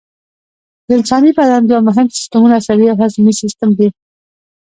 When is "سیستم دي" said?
3.41-3.87